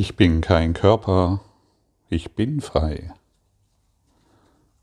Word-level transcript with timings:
Ich 0.00 0.14
bin 0.14 0.42
kein 0.42 0.74
Körper, 0.74 1.40
ich 2.08 2.36
bin 2.36 2.60
frei, 2.60 3.12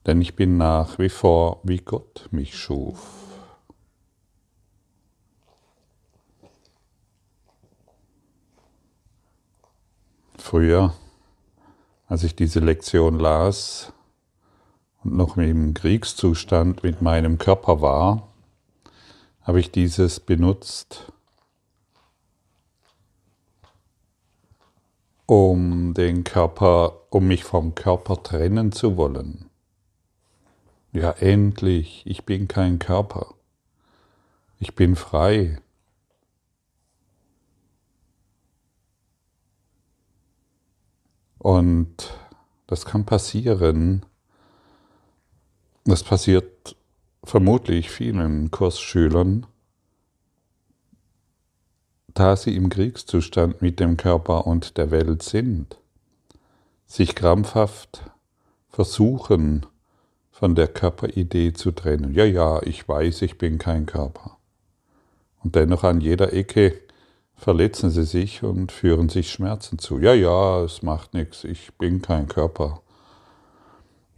denn 0.06 0.20
ich 0.20 0.36
bin 0.36 0.58
nach 0.58 1.00
wie 1.00 1.08
vor, 1.08 1.62
wie 1.64 1.78
Gott 1.78 2.28
mich 2.32 2.58
schuf. 2.58 3.00
Früher, 10.38 10.94
als 12.08 12.26
ich 12.26 12.36
diese 12.36 12.60
Lektion 12.60 13.18
las 13.18 13.94
und 15.02 15.16
noch 15.16 15.38
im 15.38 15.74
Kriegszustand 15.74 16.84
mit 16.84 17.02
meinem 17.02 17.38
Körper 17.38 17.80
war, 17.80 18.34
habe 19.44 19.62
ich 19.62 19.72
dieses 19.72 20.20
benutzt, 20.20 21.14
um 25.26 25.94
den 25.94 26.24
Körper, 26.24 27.02
um 27.10 27.28
mich 27.28 27.44
vom 27.44 27.76
Körper 27.76 28.22
trennen 28.22 28.72
zu 28.72 28.98
wollen. 28.98 29.50
Ja, 30.92 31.12
endlich, 31.12 32.04
ich 32.06 32.26
bin 32.26 32.48
kein 32.48 32.80
Körper. 32.80 33.34
Ich 34.60 34.76
bin 34.76 34.96
frei. 34.96 35.60
Und 41.38 42.18
das 42.68 42.86
kann 42.86 43.06
passieren. 43.06 44.06
Das 45.84 46.04
passiert 46.04 46.76
vermutlich 47.24 47.92
vielen 47.92 48.50
Kursschülern, 48.52 49.46
da 52.16 52.36
sie 52.38 52.56
im 52.56 52.70
Kriegszustand 52.70 53.62
mit 53.62 53.80
dem 53.80 53.98
Körper 53.98 54.48
und 54.48 54.78
der 54.78 54.90
Welt 54.90 55.22
sind, 55.22 55.78
sich 56.88 57.14
krampfhaft 57.14 58.10
versuchen, 58.70 59.66
von 60.32 60.56
der 60.56 60.68
Körperidee 60.68 61.54
zu 61.54 61.72
trennen. 61.72 62.14
Ja, 62.14 62.26
ja, 62.26 62.62
ich 62.64 62.88
weiß, 62.88 63.22
ich 63.22 63.38
bin 63.38 63.58
kein 63.58 63.86
Körper. 63.86 64.38
Und 65.44 65.56
dennoch 65.56 65.84
an 65.84 66.02
jeder 66.02 66.34
Ecke 66.34 66.82
verletzen 67.36 67.90
sie 67.90 68.06
sich 68.06 68.44
und 68.44 68.72
führen 68.72 69.10
sich 69.10 69.30
Schmerzen 69.30 69.78
zu. 69.78 70.00
Ja, 70.00 70.14
ja, 70.14 70.64
es 70.64 70.82
macht 70.82 71.14
nichts, 71.14 71.44
ich 71.44 71.74
bin 71.76 72.02
kein 72.02 72.28
Körper. 72.28 72.82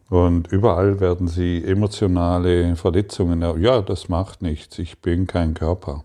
Und 0.09 0.47
überall 0.51 0.99
werden 0.99 1.27
sie 1.27 1.63
emotionale 1.63 2.75
Verletzungen. 2.75 3.41
Ja, 3.59 3.81
das 3.81 4.07
macht 4.07 4.41
nichts, 4.41 4.79
ich 4.79 4.99
bin 5.01 5.27
kein 5.27 5.53
Körper. 5.53 6.03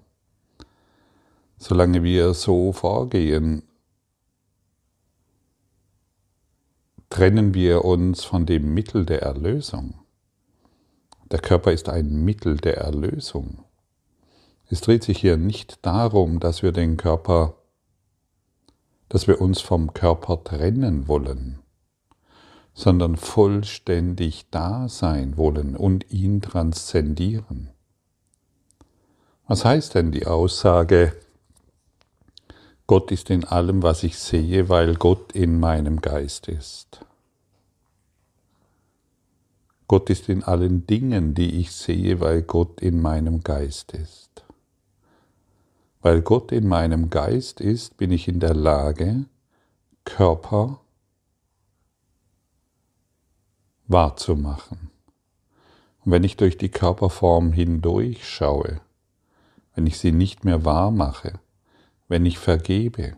Solange 1.64 2.02
wir 2.02 2.34
so 2.34 2.72
vorgehen, 2.72 3.62
trennen 7.08 7.54
wir 7.54 7.84
uns 7.84 8.24
von 8.24 8.46
dem 8.46 8.74
Mittel 8.74 9.06
der 9.06 9.22
Erlösung. 9.22 9.94
Der 11.30 11.38
Körper 11.38 11.70
ist 11.70 11.88
ein 11.88 12.24
Mittel 12.24 12.56
der 12.56 12.78
Erlösung. 12.78 13.62
Es 14.70 14.80
dreht 14.80 15.04
sich 15.04 15.20
hier 15.20 15.36
nicht 15.36 15.86
darum, 15.86 16.40
dass 16.40 16.64
wir 16.64 16.72
den 16.72 16.96
Körper, 16.96 17.54
dass 19.08 19.28
wir 19.28 19.40
uns 19.40 19.60
vom 19.60 19.94
Körper 19.94 20.42
trennen 20.42 21.06
wollen, 21.06 21.60
sondern 22.74 23.14
vollständig 23.14 24.50
da 24.50 24.88
sein 24.88 25.36
wollen 25.36 25.76
und 25.76 26.10
ihn 26.10 26.42
transzendieren. 26.42 27.70
Was 29.46 29.64
heißt 29.64 29.94
denn 29.94 30.10
die 30.10 30.26
Aussage, 30.26 31.12
Gott 32.92 33.10
ist 33.10 33.30
in 33.30 33.44
allem, 33.44 33.82
was 33.82 34.02
ich 34.02 34.18
sehe, 34.18 34.68
weil 34.68 34.96
Gott 34.96 35.32
in 35.32 35.58
meinem 35.58 36.02
Geist 36.02 36.46
ist. 36.46 37.06
Gott 39.88 40.10
ist 40.10 40.28
in 40.28 40.42
allen 40.42 40.86
Dingen, 40.86 41.32
die 41.32 41.58
ich 41.58 41.72
sehe, 41.72 42.20
weil 42.20 42.42
Gott 42.42 42.82
in 42.82 43.00
meinem 43.00 43.42
Geist 43.42 43.92
ist. 43.92 44.44
Weil 46.02 46.20
Gott 46.20 46.52
in 46.52 46.68
meinem 46.68 47.08
Geist 47.08 47.62
ist, 47.62 47.96
bin 47.96 48.12
ich 48.12 48.28
in 48.28 48.40
der 48.40 48.52
Lage, 48.52 49.24
Körper 50.04 50.78
wahrzumachen. 53.86 54.90
Und 56.04 56.12
wenn 56.12 56.24
ich 56.24 56.36
durch 56.36 56.58
die 56.58 56.68
Körperform 56.68 57.52
hindurch 57.52 58.28
schaue, 58.28 58.82
wenn 59.74 59.86
ich 59.86 59.98
sie 59.98 60.12
nicht 60.12 60.44
mehr 60.44 60.66
wahr 60.66 60.90
mache, 60.90 61.40
wenn 62.12 62.26
ich 62.26 62.38
vergebe, 62.38 63.16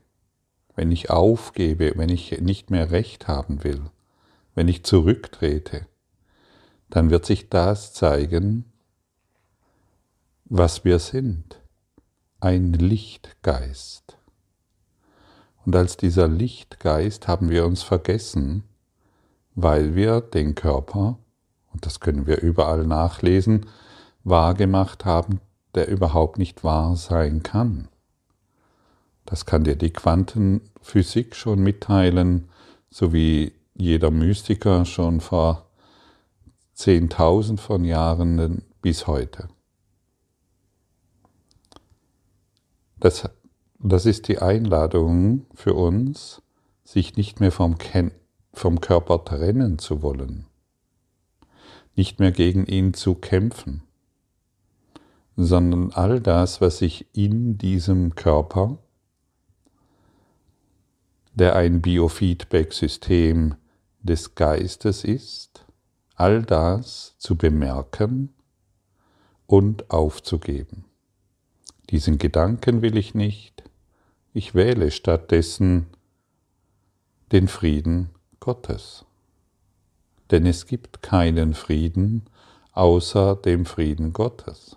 wenn 0.77 0.93
ich 0.93 1.11
aufgebe, 1.11 1.95
wenn 1.97 2.11
ich 2.11 2.41
nicht 2.41 2.71
mehr 2.71 2.93
recht 2.93 3.27
haben 3.27 3.65
will, 3.65 3.83
wenn 4.55 4.69
ich 4.69 4.85
zurücktrete, 4.85 5.89
dann 6.91 7.11
wird 7.11 7.27
sich 7.27 7.49
das 7.51 7.93
zeigen, 7.93 8.67
was 10.45 10.85
wir 10.85 11.01
sind, 11.01 11.61
ein 12.39 12.73
Lichtgeist. 12.73 14.17
Und 15.67 15.75
als 15.75 15.97
dieser 15.97 16.29
Lichtgeist 16.29 17.27
haben 17.27 17.51
wir 17.51 17.67
uns 17.67 17.83
vergessen, 17.83 18.63
weil 19.57 19.97
wir 19.97 20.21
den 20.21 20.55
Körper, 20.55 21.19
und 21.73 21.85
das 21.85 21.99
können 21.99 22.29
wir 22.29 22.43
überall 22.43 22.87
nachlesen, 22.87 23.67
wahrgemacht 24.23 25.05
haben, 25.05 25.41
der 25.75 25.89
überhaupt 25.89 26.39
nicht 26.39 26.63
wahr 26.63 26.95
sein 26.95 27.43
kann. 27.43 27.89
Das 29.25 29.47
kann 29.47 29.65
dir 29.65 29.77
die 29.77 29.93
Quantenphysik 29.93 31.35
schon 31.35 31.61
mitteilen, 31.61 32.49
so 32.91 33.13
wie 33.13 33.53
jeder 33.75 34.11
Mystiker 34.11 34.85
schon 34.85 35.21
vor 35.21 35.71
10.000 36.77 37.59
von 37.59 37.85
Jahren 37.85 38.63
bis 38.83 39.07
heute. 39.07 39.49
Das, 42.99 43.29
das 43.79 44.07
ist 44.07 44.29
die 44.29 44.39
Einladung 44.39 45.47
für 45.55 45.75
uns, 45.75 46.43
sich 46.85 47.17
nicht 47.17 47.41
mehr 47.41 47.53
vom, 47.53 47.77
vom 48.53 48.81
Körper 48.81 49.25
trennen 49.25 49.79
zu 49.79 50.03
wollen, 50.03 50.47
nicht 51.97 52.19
mehr 52.19 52.33
gegen 52.33 52.67
ihn 52.67 52.95
zu 52.95 53.15
kämpfen, 53.15 53.83
sondern 55.37 55.93
all 55.93 56.21
das, 56.21 56.61
was 56.61 56.79
sich 56.79 57.07
in 57.13 57.59
diesem 57.59 58.15
Körper 58.15 58.79
der 61.35 61.57
ein 61.57 61.83
Biofeedback-System 61.83 63.57
des 64.01 64.35
Geistes 64.35 65.05
ist, 65.05 65.67
all 66.15 66.43
das 66.43 67.17
zu 67.19 67.37
bemerken 67.37 68.33
und 69.47 69.91
aufzugeben. 69.91 70.85
Diesen 71.91 72.19
Gedanken 72.19 72.83
will 72.83 72.97
ich 72.97 73.15
nicht, 73.15 73.65
ich 74.33 74.55
wähle 74.55 74.91
stattdessen 74.91 75.87
den 77.33 77.49
Frieden 77.49 78.11
Gottes. 78.41 79.05
Denn 80.31 80.47
es 80.47 80.67
gibt 80.67 81.03
keinen 81.03 81.55
Frieden 81.55 82.23
außer 82.73 83.37
dem 83.37 83.67
Frieden 83.67 84.13
Gottes. 84.13 84.77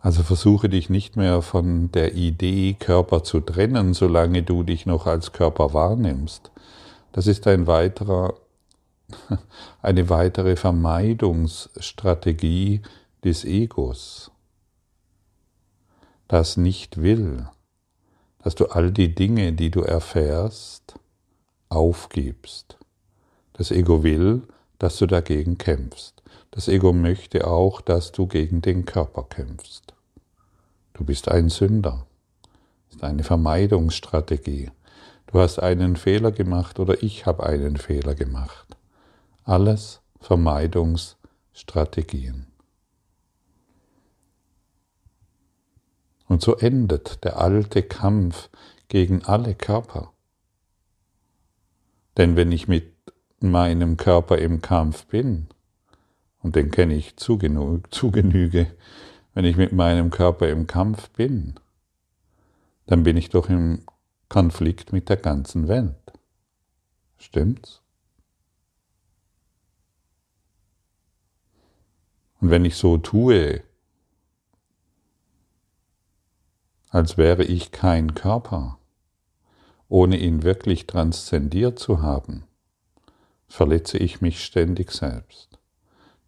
Also 0.00 0.22
versuche 0.22 0.68
dich 0.68 0.90
nicht 0.90 1.16
mehr 1.16 1.42
von 1.42 1.90
der 1.92 2.14
Idee 2.14 2.76
Körper 2.78 3.24
zu 3.24 3.40
trennen, 3.40 3.94
solange 3.94 4.44
du 4.44 4.62
dich 4.62 4.86
noch 4.86 5.06
als 5.06 5.32
Körper 5.32 5.74
wahrnimmst. 5.74 6.52
Das 7.12 7.26
ist 7.26 7.48
ein 7.48 7.66
weiterer, 7.66 8.34
eine 9.82 10.08
weitere 10.08 10.56
Vermeidungsstrategie 10.56 12.82
des 13.24 13.44
Egos, 13.44 14.30
das 16.28 16.56
nicht 16.56 17.02
will, 17.02 17.48
dass 18.42 18.54
du 18.54 18.66
all 18.66 18.92
die 18.92 19.14
Dinge, 19.14 19.52
die 19.52 19.70
du 19.70 19.80
erfährst, 19.80 20.94
aufgibst. 21.68 22.78
Das 23.54 23.70
Ego 23.70 24.02
will, 24.02 24.42
dass 24.78 24.98
du 24.98 25.06
dagegen 25.06 25.58
kämpfst. 25.58 26.22
Das 26.50 26.68
Ego 26.68 26.92
möchte 26.92 27.46
auch, 27.46 27.80
dass 27.80 28.12
du 28.12 28.26
gegen 28.26 28.62
den 28.62 28.84
Körper 28.84 29.24
kämpfst. 29.24 29.87
Du 30.98 31.04
bist 31.04 31.28
ein 31.28 31.48
Sünder. 31.48 32.06
Das 32.88 32.96
ist 32.96 33.04
eine 33.04 33.22
Vermeidungsstrategie. 33.22 34.72
Du 35.28 35.38
hast 35.38 35.60
einen 35.60 35.94
Fehler 35.94 36.32
gemacht 36.32 36.80
oder 36.80 37.04
ich 37.04 37.24
habe 37.24 37.46
einen 37.46 37.76
Fehler 37.76 38.16
gemacht. 38.16 38.66
Alles 39.44 40.00
Vermeidungsstrategien. 40.20 42.48
Und 46.26 46.42
so 46.42 46.56
endet 46.56 47.22
der 47.22 47.40
alte 47.40 47.84
Kampf 47.84 48.50
gegen 48.88 49.24
alle 49.24 49.54
Körper. 49.54 50.12
Denn 52.16 52.34
wenn 52.34 52.50
ich 52.50 52.66
mit 52.66 52.92
meinem 53.38 53.96
Körper 53.96 54.38
im 54.38 54.62
Kampf 54.62 55.06
bin, 55.06 55.46
und 56.42 56.56
den 56.56 56.72
kenne 56.72 56.96
ich 56.96 57.16
zu, 57.16 57.38
genug, 57.38 57.94
zu 57.94 58.10
Genüge, 58.10 58.66
wenn 59.38 59.44
ich 59.44 59.56
mit 59.56 59.70
meinem 59.70 60.10
Körper 60.10 60.48
im 60.48 60.66
Kampf 60.66 61.10
bin, 61.10 61.54
dann 62.86 63.04
bin 63.04 63.16
ich 63.16 63.30
doch 63.30 63.48
im 63.48 63.84
Konflikt 64.28 64.92
mit 64.92 65.08
der 65.08 65.16
ganzen 65.16 65.68
Welt. 65.68 66.12
Stimmt's? 67.18 67.80
Und 72.40 72.50
wenn 72.50 72.64
ich 72.64 72.74
so 72.74 72.98
tue, 72.98 73.62
als 76.88 77.16
wäre 77.16 77.44
ich 77.44 77.70
kein 77.70 78.16
Körper, 78.16 78.80
ohne 79.88 80.18
ihn 80.18 80.42
wirklich 80.42 80.88
transzendiert 80.88 81.78
zu 81.78 82.02
haben, 82.02 82.42
verletze 83.46 83.98
ich 83.98 84.20
mich 84.20 84.42
ständig 84.42 84.90
selbst, 84.90 85.60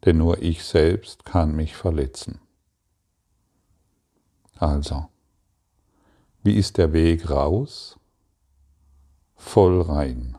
denn 0.04 0.18
nur 0.18 0.40
ich 0.40 0.62
selbst 0.62 1.24
kann 1.24 1.56
mich 1.56 1.74
verletzen. 1.74 2.38
Also, 4.60 5.08
wie 6.42 6.54
ist 6.54 6.76
der 6.76 6.92
Weg 6.92 7.30
raus? 7.30 7.98
Voll 9.34 9.80
rein, 9.80 10.36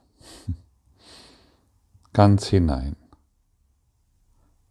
ganz 2.14 2.46
hinein, 2.46 2.96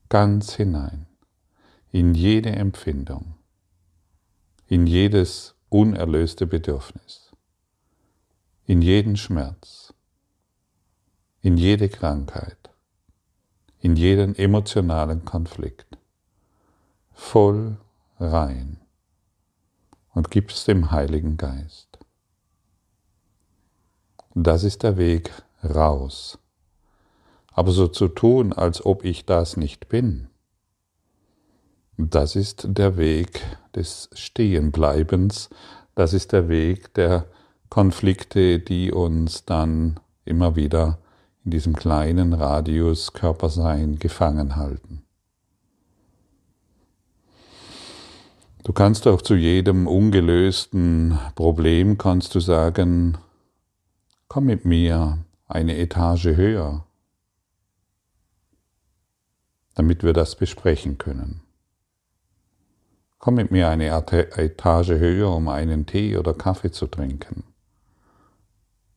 ganz 0.09 0.55
hinein, 0.55 1.07
in 1.91 2.15
jede 2.15 2.51
Empfindung, 2.51 3.35
in 4.69 4.87
jedes 4.87 5.57
unerlöste 5.69 6.47
Bedürfnis, 6.47 7.33
in 8.67 8.83
jeden 8.83 9.17
Schmerz, 9.17 9.93
in 11.41 11.57
jede 11.57 11.89
Krankheit, 11.89 12.71
in 13.81 13.97
jeden 13.97 14.37
emotionalen 14.37 15.25
Konflikt, 15.25 15.99
voll 17.11 17.77
rein 18.21 18.81
und 20.15 20.31
gibst 20.31 20.67
dem 20.69 20.91
Heiligen 20.91 21.37
Geist. 21.37 21.99
Das 24.35 24.65
ist 24.65 24.83
der 24.83 24.97
Weg 24.97 25.31
raus. 25.65 26.39
Aber 27.53 27.73
so 27.73 27.89
zu 27.89 28.09
tun, 28.09 28.53
als 28.53 28.85
ob 28.85 29.05
ich 29.05 29.27
das 29.27 29.57
nicht 29.57 29.89
bin, 29.89 30.29
das 31.99 32.37
ist 32.37 32.67
der 32.69 32.97
Weg 32.97 33.43
des 33.75 34.09
Stehenbleibens, 34.15 35.51
das 35.95 36.15
ist 36.15 36.33
der 36.33 36.49
Weg 36.49 36.95
der 36.95 37.27
Konflikte, 37.69 38.59
die 38.59 38.91
uns 38.91 39.45
dann 39.45 40.01
immer 40.25 40.57
wieder 40.57 40.99
in 41.45 41.51
diesem 41.51 41.77
kleinen 41.77 42.33
Radius 42.33 43.13
Körpersein 43.13 43.99
gefangen 43.99 44.57
halten. 44.57 45.03
Du 48.63 48.75
kannst 48.75 49.07
auch 49.07 49.23
zu 49.23 49.35
jedem 49.35 49.87
ungelösten 49.87 51.19
Problem 51.35 51.97
kannst 51.97 52.35
du 52.35 52.41
sagen, 52.41 53.17
komm 54.29 54.45
mit 54.45 54.67
mir 54.67 55.25
eine 55.47 55.79
Etage 55.79 56.37
höher, 56.37 56.85
damit 59.75 60.03
wir 60.03 60.13
das 60.13 60.37
besprechen 60.37 60.99
können. 60.99 61.41
Komm 63.19 63.37
mit 63.37 63.51
mir 63.51 63.69
eine 63.69 63.87
Etage 63.87 64.91
höher, 64.91 65.35
um 65.35 65.49
einen 65.49 65.87
Tee 65.87 66.19
oder 66.19 66.35
Kaffee 66.35 66.71
zu 66.71 66.87
trinken. 66.87 67.45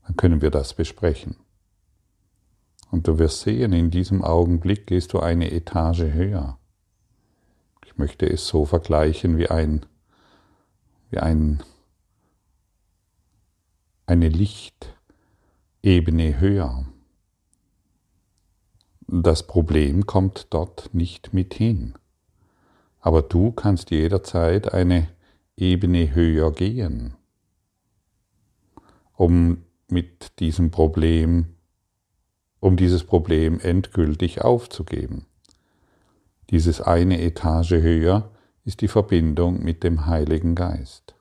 Dann 0.06 0.18
können 0.18 0.42
wir 0.42 0.52
das 0.52 0.74
besprechen. 0.74 1.38
Und 2.92 3.08
du 3.08 3.18
wirst 3.18 3.42
sehen, 3.42 3.72
in 3.72 3.92
diesem 3.92 4.24
Augenblick 4.24 4.88
gehst 4.88 5.14
du 5.14 5.20
eine 5.20 5.52
Etage 5.52 6.14
höher. 6.14 6.60
Ich 7.94 8.00
möchte 8.00 8.26
es 8.26 8.48
so 8.48 8.66
vergleichen 8.66 9.38
wie 9.38 9.50
ein, 9.52 9.86
wie 11.12 11.20
ein, 11.20 11.62
eine 14.08 14.30
Lichtebene 14.30 14.90
höher. 16.40 16.88
Das 19.08 19.46
Problem 19.46 20.08
kommt 20.08 20.48
dort 20.50 20.90
nicht 20.96 21.36
mit 21.36 21.54
hin. 21.54 21.94
Aber 23.00 23.22
du 23.22 23.52
kannst 23.52 23.92
jederzeit 23.92 24.74
eine 24.74 25.08
Ebene 25.56 26.16
höher 26.16 26.52
gehen, 26.52 27.14
um 29.14 29.66
mit 29.88 30.40
diesem 30.40 30.72
Problem, 30.72 31.58
um 32.60 32.76
dieses 32.76 33.04
Problem 33.04 33.60
endgültig 33.60 34.42
aufzugeben. 34.42 35.28
Dieses 36.54 36.82
eine 36.82 37.20
Etage 37.20 37.82
höher 37.82 38.30
ist 38.64 38.82
die 38.82 38.88
Verbindung 38.88 39.64
mit 39.64 39.84
dem 39.84 40.06
Heiligen 40.06 40.54
Geist. 40.54 41.16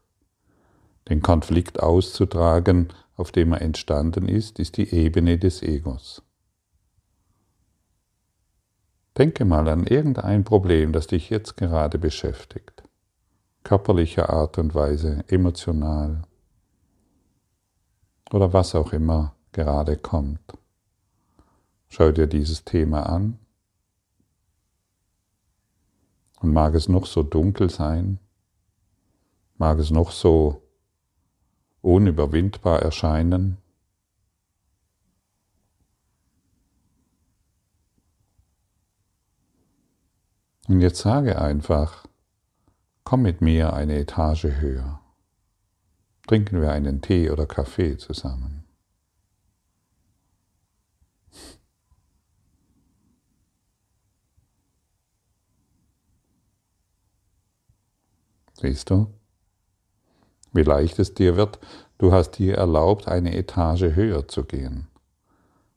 Den 1.09 1.23
Konflikt 1.23 1.83
auszutragen, 1.83 2.89
auf 3.17 3.33
dem 3.33 3.55
er 3.55 3.63
entstanden 3.63 4.29
ist, 4.29 4.59
ist 4.59 4.77
die 4.77 4.95
Ebene 4.95 5.39
des 5.39 5.63
Egos. 5.63 6.21
Denke 9.17 9.47
mal 9.47 9.67
an 9.71 9.87
irgendein 9.87 10.45
Problem, 10.45 10.93
das 10.93 11.07
dich 11.07 11.31
jetzt 11.31 11.57
gerade 11.57 11.99
beschäftigt. 11.99 12.83
Körperlicher 13.65 14.29
Art 14.29 14.59
und 14.59 14.75
Weise, 14.75 15.25
emotional 15.29 16.25
oder 18.35 18.53
was 18.53 18.75
auch 18.75 18.93
immer 18.93 19.35
gerade 19.53 19.97
kommt. 19.97 20.59
Schau 21.89 22.13
dir 22.13 22.27
dieses 22.27 22.67
Thema 22.67 23.05
an 23.05 23.39
und 26.43 26.53
mag 26.53 26.75
es 26.75 26.89
noch 26.89 27.07
so 27.07 27.23
dunkel 27.23 27.71
sein, 27.71 28.19
mag 29.57 29.79
es 29.79 29.91
noch 29.91 30.11
so 30.11 30.63
unüberwindbar 31.81 32.83
erscheinen, 32.83 33.59
Und 40.69 40.81
jetzt 40.81 41.01
sage 41.01 41.39
einfach, 41.39 42.07
komm 43.05 43.23
mit 43.23 43.43
mir 43.43 43.75
eine 43.75 43.99
Etage 43.99 44.45
höher. 44.45 45.01
Trinken 46.27 46.63
wir 46.63 46.71
einen 46.71 47.03
Tee 47.03 47.31
oder 47.31 47.47
Kaffee 47.47 47.99
zusammen. 47.99 48.62
Siehst 58.63 58.91
du, 58.91 59.09
wie 60.53 60.63
leicht 60.63 61.01
es 61.01 61.15
dir 61.15 61.37
wird? 61.37 61.59
Du 61.99 62.13
hast 62.13 62.39
dir 62.39 62.59
erlaubt, 62.59 63.09
eine 63.09 63.35
Etage 63.37 63.97
höher 63.97 64.29
zu 64.29 64.45
gehen. 64.45 64.87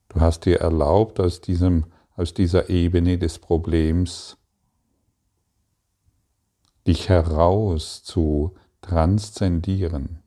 Du 0.10 0.22
hast 0.22 0.46
dir 0.46 0.60
erlaubt, 0.60 1.20
aus, 1.20 1.42
diesem, 1.42 1.86
aus 2.16 2.36
dieser 2.36 2.70
Ebene 2.70 3.18
des 3.18 3.40
Problems 3.40 4.38
dich 6.86 7.10
heraus 7.10 8.04
zu 8.04 8.54
transzendieren. 8.82 10.20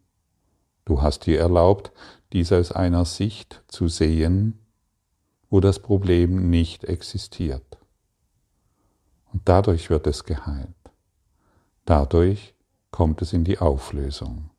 Du 0.85 1.01
hast 1.01 1.27
dir 1.27 1.39
erlaubt, 1.39 1.93
dies 2.33 2.51
aus 2.51 2.73
einer 2.73 3.05
Sicht 3.05 3.63
zu 3.69 3.87
sehen, 3.87 4.59
wo 5.49 5.61
das 5.61 5.79
Problem 5.79 6.51
nicht 6.51 6.83
existiert. 6.83 7.79
Und 9.33 9.49
dadurch 9.49 9.91
wird 9.91 10.09
es 10.09 10.25
geheilt. 10.25 10.78
Dadurch 11.89 12.53
kommt 12.91 13.23
es 13.23 13.33
in 13.33 13.45
die 13.45 13.61
Auflösung. 13.61 14.51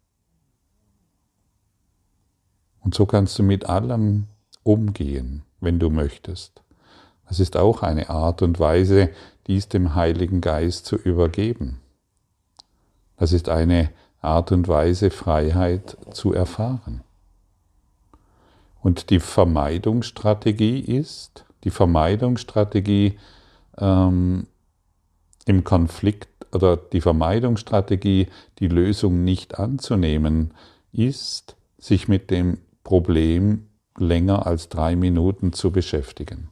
Und 2.80 2.96
so 2.96 3.06
kannst 3.06 3.38
du 3.38 3.44
mit 3.44 3.70
allem 3.70 4.26
umgehen, 4.64 5.44
wenn 5.60 5.78
du 5.78 5.92
möchtest. 5.92 6.64
Das 7.28 7.40
ist 7.40 7.56
auch 7.56 7.84
eine 7.84 8.10
Art 8.10 8.42
und 8.42 8.60
Weise, 8.60 9.12
dies 9.46 9.70
dem 9.70 9.94
Heiligen 9.94 10.42
Geist 10.42 10.88
zu 10.88 10.96
übergeben. 10.96 11.80
Das 13.16 13.32
ist 13.32 13.48
eine 13.48 13.92
Art 14.22 14.52
und 14.52 14.68
Weise, 14.68 15.12
Freiheit 15.12 15.98
zu 16.10 16.34
erfahren. 16.34 17.04
Und 18.82 19.12
die 19.12 19.20
Vermeidungsstrategie 19.20 20.80
ist, 20.80 21.46
die 21.64 21.70
Vermeidungsstrategie 21.70 23.20
ähm, 23.78 24.48
im 25.46 25.64
Konflikt 25.64 26.39
oder 26.54 26.78
die 26.78 27.02
Vermeidungsstrategie, 27.02 28.28
die 28.60 28.68
Lösung 28.68 29.24
nicht 29.24 29.60
anzunehmen, 29.60 30.54
ist, 30.92 31.56
sich 31.78 32.08
mit 32.08 32.30
dem 32.32 32.58
Problem 32.84 33.68
länger 33.98 34.46
als 34.46 34.70
drei 34.70 34.96
Minuten 34.96 35.54
zu 35.54 35.72
beschäftigen. 35.72 36.50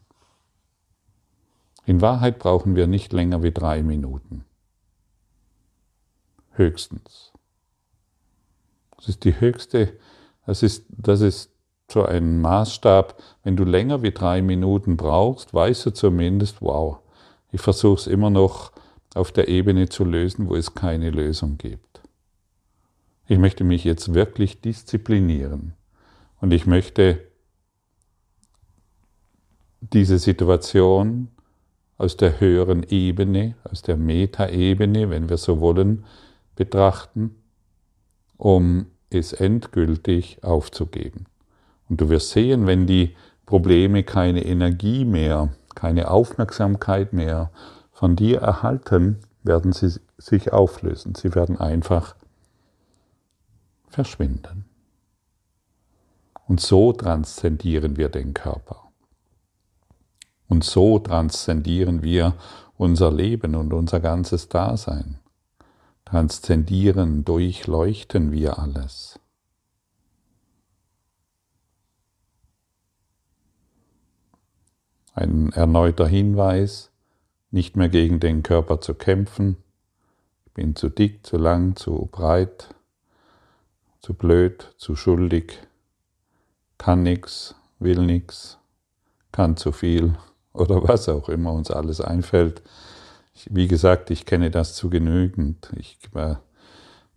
In 1.85 2.01
Wahrheit 2.01 2.39
brauchen 2.39 2.75
wir 2.75 2.87
nicht 2.87 3.13
länger 3.13 3.43
wie 3.43 3.51
drei 3.51 3.81
Minuten. 3.81 4.43
Höchstens. 6.51 7.31
Das 8.97 9.07
ist 9.07 9.23
die 9.23 9.39
höchste, 9.39 9.93
das 10.45 10.63
ist, 10.63 10.85
das 10.89 11.21
ist 11.21 11.51
so 11.89 12.03
ein 12.03 12.41
Maßstab. 12.41 13.21
Wenn 13.43 13.55
du 13.55 13.63
länger 13.63 14.01
wie 14.01 14.11
drei 14.11 14.41
Minuten 14.41 14.97
brauchst, 14.97 15.53
weißt 15.53 15.85
du 15.85 15.91
zumindest, 15.91 16.61
wow, 16.61 16.99
ich 17.51 17.61
versuche 17.61 18.01
es 18.01 18.07
immer 18.07 18.29
noch 18.29 18.71
auf 19.17 19.31
der 19.31 19.47
Ebene 19.47 19.89
zu 19.89 20.05
lösen, 20.05 20.47
wo 20.47 20.55
es 20.55 20.73
keine 20.73 21.09
Lösung 21.09 21.57
gibt. 21.57 22.01
Ich 23.27 23.37
möchte 23.37 23.63
mich 23.63 23.83
jetzt 23.83 24.13
wirklich 24.13 24.61
disziplinieren 24.61 25.73
und 26.39 26.53
ich 26.53 26.65
möchte 26.65 27.19
diese 29.81 30.17
Situation 30.17 31.29
aus 31.97 32.15
der 32.15 32.39
höheren 32.39 32.83
Ebene, 32.83 33.55
aus 33.63 33.81
der 33.81 33.97
Metaebene, 33.97 35.09
wenn 35.09 35.29
wir 35.29 35.37
so 35.37 35.59
wollen, 35.59 36.05
betrachten, 36.55 37.35
um 38.37 38.87
es 39.09 39.33
endgültig 39.33 40.43
aufzugeben. 40.43 41.25
Und 41.89 42.01
du 42.01 42.09
wirst 42.09 42.31
sehen, 42.31 42.67
wenn 42.67 42.85
die 42.85 43.15
Probleme 43.45 44.03
keine 44.03 44.45
Energie 44.45 45.05
mehr, 45.05 45.53
keine 45.73 46.11
Aufmerksamkeit 46.11 47.13
mehr 47.13 47.51
von 47.97 48.15
dir 48.15 48.41
erhalten, 48.41 49.21
werden 49.41 49.71
sie 49.73 49.99
sich 50.19 50.53
auflösen. 50.53 51.15
Sie 51.15 51.33
werden 51.33 51.59
einfach 51.59 52.15
verschwinden. 53.87 54.65
Und 56.47 56.61
so 56.61 56.93
transzendieren 56.93 57.97
wir 57.97 58.09
den 58.09 58.35
Körper. 58.35 58.91
Und 60.47 60.63
so 60.63 60.99
transzendieren 60.99 62.03
wir 62.03 62.35
unser 62.77 63.11
Leben 63.11 63.55
und 63.55 63.73
unser 63.73 63.99
ganzes 63.99 64.47
Dasein. 64.47 65.17
Transzendieren, 66.05 67.25
durchleuchten 67.25 68.31
wir 68.31 68.59
alles. 68.59 69.19
Ein 75.15 75.51
erneuter 75.53 76.07
Hinweis, 76.07 76.91
nicht 77.51 77.75
mehr 77.75 77.89
gegen 77.89 78.19
den 78.19 78.43
Körper 78.43 78.81
zu 78.81 78.93
kämpfen. 78.93 79.57
Ich 80.45 80.53
bin 80.53 80.75
zu 80.75 80.89
dick, 80.89 81.25
zu 81.25 81.37
lang, 81.37 81.75
zu 81.75 82.09
breit, 82.11 82.69
zu 84.01 84.13
blöd, 84.13 84.73
zu 84.77 84.95
schuldig, 84.95 85.59
kann 86.77 87.03
nichts, 87.03 87.55
will 87.79 87.99
nichts, 87.99 88.57
kann 89.31 89.57
zu 89.57 89.71
viel 89.71 90.15
oder 90.53 90.87
was 90.87 91.09
auch 91.09 91.29
immer 91.29 91.53
uns 91.53 91.71
alles 91.71 92.01
einfällt. 92.01 92.61
Ich, 93.33 93.47
wie 93.51 93.67
gesagt, 93.67 94.09
ich 94.09 94.25
kenne 94.25 94.49
das 94.49 94.73
zu 94.73 94.89
genügend. 94.89 95.71
Ich, 95.77 95.99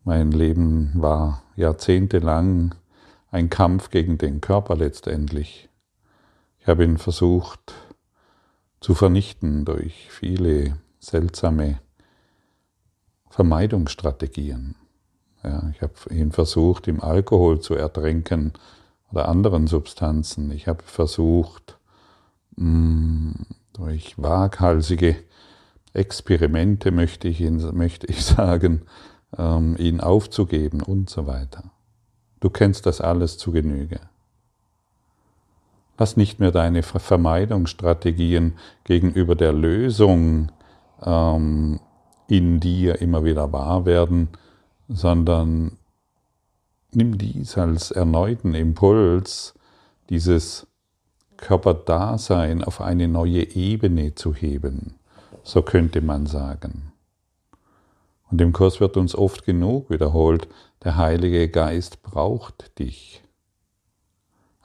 mein 0.05 0.33
Leben 0.33 0.93
war 0.95 1.43
jahrzehntelang 1.57 2.75
ein 3.31 3.49
Kampf 3.49 3.91
gegen 3.91 4.19
den 4.19 4.41
Körper 4.41 4.77
letztendlich. 4.77 5.69
Ich 6.59 6.67
habe 6.67 6.85
ihn 6.85 6.99
versucht 6.99 7.73
zu 8.81 8.95
vernichten 8.95 9.65
durch 9.65 10.09
viele 10.11 10.77
seltsame 10.99 11.81
Vermeidungsstrategien. 13.29 14.75
Ja, 15.43 15.71
ich 15.71 15.81
habe 15.83 15.95
ihn 16.11 16.33
versucht, 16.33 16.89
im 16.89 17.01
Alkohol 17.01 17.61
zu 17.61 17.75
ertränken 17.75 18.53
oder 19.11 19.29
anderen 19.29 19.67
Substanzen. 19.67 20.51
Ich 20.51 20.67
habe 20.67 20.83
versucht, 20.83 21.79
mm, 22.57 23.33
durch 23.73 24.15
waghalsige 24.19 25.17
Experimente, 25.93 26.91
möchte 26.91 27.29
ich, 27.29 27.41
ihn, 27.41 27.57
möchte 27.77 28.07
ich 28.07 28.25
sagen, 28.25 28.83
ähm, 29.37 29.77
ihn 29.79 30.01
aufzugeben 30.01 30.83
und 30.83 31.11
so 31.11 31.27
weiter. 31.27 31.71
Du 32.41 32.51
kennst 32.51 32.87
das 32.87 33.01
alles 33.01 33.39
zu 33.39 33.53
Genüge. 33.53 34.01
Lass 36.01 36.17
nicht 36.17 36.41
mehr 36.41 36.51
deine 36.51 36.83
Vermeidungsstrategien 36.83 38.55
gegenüber 38.85 39.35
der 39.35 39.53
Lösung 39.53 40.51
ähm, 41.03 41.79
in 42.27 42.59
dir 42.59 43.03
immer 43.03 43.23
wieder 43.23 43.53
wahr 43.53 43.85
werden, 43.85 44.31
sondern 44.89 45.77
nimm 46.91 47.19
dies 47.19 47.59
als 47.59 47.91
erneuten 47.91 48.55
Impuls, 48.55 49.53
dieses 50.09 50.67
Körperdasein 51.37 52.65
auf 52.65 52.81
eine 52.81 53.07
neue 53.07 53.55
Ebene 53.55 54.15
zu 54.15 54.35
heben. 54.35 54.95
So 55.43 55.61
könnte 55.61 56.01
man 56.01 56.25
sagen. 56.25 56.93
Und 58.31 58.41
im 58.41 58.55
Kurs 58.55 58.81
wird 58.81 58.97
uns 58.97 59.15
oft 59.15 59.45
genug 59.45 59.91
wiederholt, 59.91 60.49
der 60.83 60.97
Heilige 60.97 61.51
Geist 61.51 62.03
braucht 62.03 62.79
dich 62.79 63.23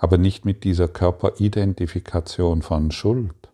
aber 0.05 0.19
nicht 0.19 0.45
mit 0.45 0.63
dieser 0.63 0.87
Körperidentifikation 0.87 2.61
von 2.61 2.91
Schuld. 2.91 3.49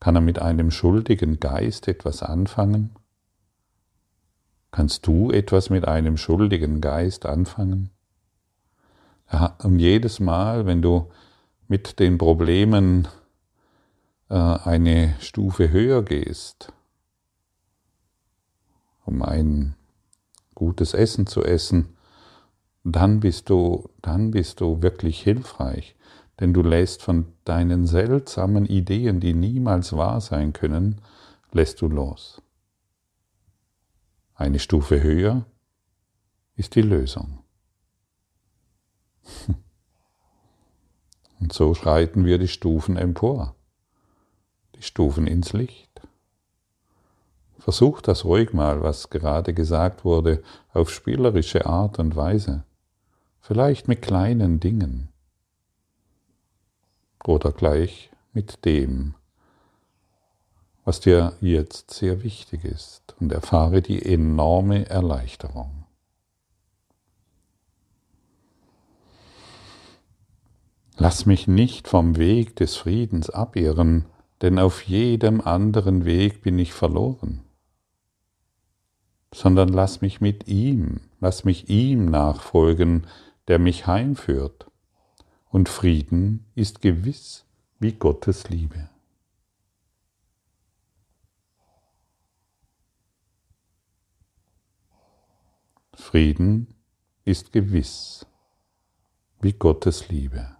Kann 0.00 0.14
er 0.14 0.22
mit 0.22 0.38
einem 0.38 0.70
schuldigen 0.70 1.38
Geist 1.38 1.86
etwas 1.86 2.22
anfangen? 2.22 2.96
Kannst 4.70 5.06
du 5.06 5.30
etwas 5.30 5.68
mit 5.68 5.86
einem 5.86 6.16
schuldigen 6.16 6.80
Geist 6.80 7.26
anfangen? 7.26 7.90
Und 9.58 9.80
jedes 9.80 10.18
Mal, 10.18 10.64
wenn 10.64 10.80
du 10.80 11.10
mit 11.68 11.98
den 11.98 12.16
Problemen 12.16 13.06
äh, 14.30 14.34
eine 14.34 15.14
Stufe 15.20 15.70
höher 15.70 16.02
gehst, 16.02 16.72
um 19.04 19.20
ein 19.20 19.74
gutes 20.54 20.94
Essen 20.94 21.26
zu 21.26 21.44
essen, 21.44 21.98
dann 22.84 23.20
bist 23.20 23.48
du, 23.48 23.88
dann 24.00 24.32
bist 24.32 24.60
du 24.60 24.82
wirklich 24.82 25.22
hilfreich, 25.22 25.94
denn 26.40 26.52
du 26.52 26.62
lässt 26.62 27.02
von 27.02 27.32
deinen 27.44 27.86
seltsamen 27.86 28.66
Ideen, 28.66 29.20
die 29.20 29.34
niemals 29.34 29.96
wahr 29.96 30.20
sein 30.20 30.52
können, 30.52 31.00
lässt 31.52 31.80
du 31.80 31.88
los. 31.88 32.42
Eine 34.34 34.58
Stufe 34.58 35.00
höher 35.02 35.46
ist 36.56 36.74
die 36.74 36.82
Lösung. 36.82 37.38
Und 41.40 41.52
so 41.52 41.74
schreiten 41.74 42.24
wir 42.24 42.38
die 42.38 42.48
Stufen 42.48 42.96
empor, 42.96 43.54
die 44.76 44.82
Stufen 44.82 45.28
ins 45.28 45.52
Licht. 45.52 46.00
Versuch 47.58 48.00
das 48.00 48.24
ruhig 48.24 48.52
mal, 48.52 48.82
was 48.82 49.10
gerade 49.10 49.54
gesagt 49.54 50.04
wurde, 50.04 50.42
auf 50.72 50.90
spielerische 50.90 51.66
Art 51.66 52.00
und 52.00 52.16
Weise 52.16 52.64
vielleicht 53.42 53.88
mit 53.88 54.00
kleinen 54.00 54.60
Dingen 54.60 55.08
oder 57.24 57.52
gleich 57.52 58.10
mit 58.32 58.64
dem, 58.64 59.14
was 60.84 61.00
dir 61.00 61.34
jetzt 61.40 61.90
sehr 61.90 62.22
wichtig 62.22 62.64
ist 62.64 63.14
und 63.20 63.32
erfahre 63.32 63.82
die 63.82 64.04
enorme 64.04 64.88
Erleichterung. 64.88 65.84
Lass 70.96 71.26
mich 71.26 71.48
nicht 71.48 71.88
vom 71.88 72.16
Weg 72.16 72.56
des 72.56 72.76
Friedens 72.76 73.28
abirren, 73.30 74.06
denn 74.40 74.58
auf 74.58 74.82
jedem 74.82 75.40
anderen 75.40 76.04
Weg 76.04 76.42
bin 76.42 76.58
ich 76.58 76.72
verloren, 76.72 77.42
sondern 79.34 79.68
lass 79.68 80.00
mich 80.00 80.20
mit 80.20 80.48
ihm, 80.48 81.00
lass 81.20 81.44
mich 81.44 81.68
ihm 81.68 82.06
nachfolgen, 82.06 83.06
der 83.48 83.58
mich 83.58 83.86
heimführt. 83.86 84.70
Und 85.48 85.68
Frieden 85.68 86.46
ist 86.54 86.80
gewiss 86.80 87.44
wie 87.78 87.92
Gottes 87.92 88.48
Liebe. 88.48 88.88
Frieden 95.94 96.74
ist 97.24 97.52
gewiss 97.52 98.26
wie 99.40 99.52
Gottes 99.52 100.08
Liebe. 100.08 100.56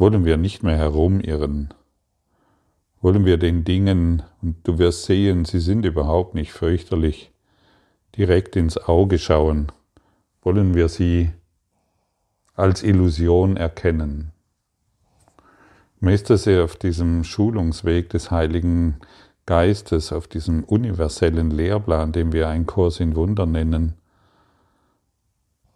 Wollen 0.00 0.24
wir 0.24 0.38
nicht 0.38 0.62
mehr 0.62 0.78
herumirren, 0.78 1.74
wollen 3.02 3.26
wir 3.26 3.36
den 3.36 3.64
Dingen, 3.64 4.22
und 4.40 4.56
du 4.66 4.78
wirst 4.78 5.04
sehen, 5.04 5.44
sie 5.44 5.60
sind 5.60 5.84
überhaupt 5.84 6.34
nicht 6.34 6.52
fürchterlich, 6.52 7.30
direkt 8.16 8.56
ins 8.56 8.78
Auge 8.78 9.18
schauen, 9.18 9.70
wollen 10.40 10.72
wir 10.72 10.88
sie 10.88 11.32
als 12.54 12.82
Illusion 12.82 13.58
erkennen. 13.58 14.32
Mir 16.00 16.14
ist 16.14 16.30
das 16.30 16.48
auf 16.48 16.76
diesem 16.76 17.22
Schulungsweg 17.22 18.08
des 18.08 18.30
Heiligen 18.30 18.96
Geistes, 19.44 20.14
auf 20.14 20.28
diesem 20.28 20.64
universellen 20.64 21.50
Lehrplan, 21.50 22.12
den 22.12 22.32
wir 22.32 22.48
einen 22.48 22.64
Kurs 22.64 23.00
in 23.00 23.16
Wunder 23.16 23.44
nennen, 23.44 23.92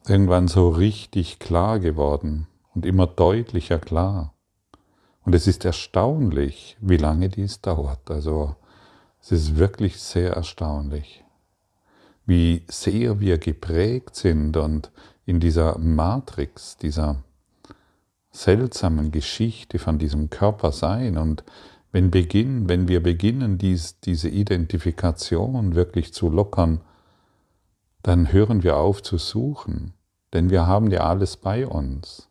irgendwann 0.08 0.48
so 0.48 0.70
richtig 0.70 1.38
klar 1.40 1.78
geworden 1.78 2.46
und 2.74 2.86
immer 2.86 3.06
deutlicher 3.06 3.78
klar. 3.78 4.34
Und 5.24 5.34
es 5.34 5.46
ist 5.46 5.64
erstaunlich, 5.64 6.76
wie 6.80 6.96
lange 6.96 7.28
dies 7.28 7.60
dauert. 7.60 8.10
Also 8.10 8.56
Es 9.20 9.32
ist 9.32 9.56
wirklich 9.56 9.98
sehr 9.98 10.34
erstaunlich, 10.34 11.24
wie 12.26 12.62
sehr 12.68 13.20
wir 13.20 13.38
geprägt 13.38 14.16
sind 14.16 14.58
und 14.58 14.90
in 15.24 15.40
dieser 15.40 15.78
Matrix, 15.78 16.76
dieser 16.76 17.22
seltsamen 18.30 19.12
Geschichte 19.12 19.78
von 19.78 19.98
diesem 19.98 20.28
Körpersein 20.28 21.16
und 21.16 21.42
wenn, 21.90 22.10
beginn, 22.10 22.68
wenn 22.68 22.88
wir 22.88 23.02
beginnen, 23.02 23.56
dies, 23.56 24.00
diese 24.00 24.28
Identifikation 24.28 25.74
wirklich 25.74 26.12
zu 26.12 26.28
lockern, 26.28 26.80
dann 28.02 28.32
hören 28.32 28.62
wir 28.62 28.76
auf 28.76 29.02
zu 29.02 29.16
suchen, 29.16 29.94
denn 30.34 30.50
wir 30.50 30.66
haben 30.66 30.90
ja 30.90 31.06
alles 31.06 31.38
bei 31.38 31.66
uns. 31.66 32.28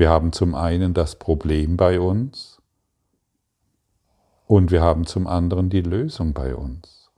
Wir 0.00 0.08
haben 0.08 0.32
zum 0.32 0.54
einen 0.54 0.94
das 0.94 1.16
Problem 1.16 1.76
bei 1.76 2.00
uns 2.00 2.62
und 4.46 4.70
wir 4.70 4.80
haben 4.80 5.04
zum 5.04 5.26
anderen 5.26 5.68
die 5.68 5.82
Lösung 5.82 6.32
bei 6.32 6.56
uns. 6.56 7.10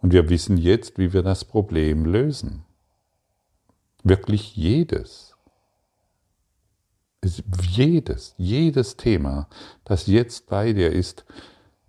Und 0.00 0.12
wir 0.12 0.28
wissen 0.28 0.56
jetzt, 0.56 0.98
wie 0.98 1.12
wir 1.12 1.24
das 1.24 1.44
Problem 1.44 2.04
lösen. 2.04 2.62
Wirklich 4.04 4.54
jedes 4.54 5.34
jedes, 7.68 8.36
jedes 8.38 8.96
Thema, 8.96 9.48
das 9.82 10.06
jetzt 10.06 10.46
bei 10.46 10.72
dir 10.72 10.92
ist, 10.92 11.24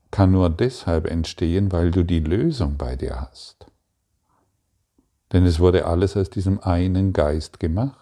kann 0.10 0.32
nur 0.32 0.50
deshalb 0.50 1.06
entstehen, 1.06 1.72
weil 1.72 1.92
du 1.92 2.04
die 2.04 2.22
Lösung 2.22 2.76
bei 2.76 2.96
dir 2.96 3.22
hast. 3.22 3.68
Denn 5.32 5.46
es 5.46 5.60
wurde 5.60 5.86
alles 5.86 6.18
aus 6.18 6.32
diesem 6.32 6.60
einen 6.60 7.14
Geist 7.14 7.60
gemacht. 7.60 8.01